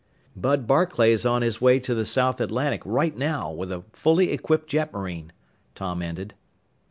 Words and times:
"Bud 0.35 0.65
Barclay's 0.65 1.27
on 1.27 1.43
his 1.43 1.61
way 1.61 1.77
to 1.81 1.93
the 1.93 2.07
South 2.07 2.41
Atlantic 2.41 2.81
right 2.85 3.15
now 3.15 3.51
with 3.51 3.71
a 3.71 3.83
fully 3.93 4.31
equipped 4.31 4.67
jetmarine," 4.67 5.31
Tom 5.75 6.01
ended. 6.01 6.33